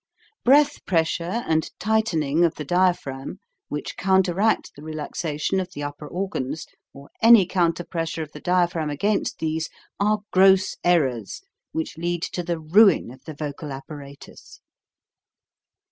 [0.43, 6.07] Breath pressure and tightening of the dia phragm, which counteract the relaxation of the upper
[6.07, 9.69] organs, or any counter pressure of the diaphragm against these,
[9.99, 14.59] are gross errors which lead to the ruin of the vocal apparatus.